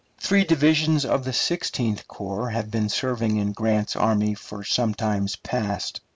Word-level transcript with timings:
Three 0.17 0.45
divisions 0.45 1.05
of 1.05 1.25
the 1.25 1.31
Sixteenth 1.31 2.07
Corps 2.07 2.49
have 2.49 2.71
been 2.71 2.89
serving 2.89 3.37
in 3.37 3.51
Grant's 3.51 3.95
army 3.95 4.33
for 4.33 4.63
some 4.63 4.95
time 4.95 5.27
past. 5.43 6.01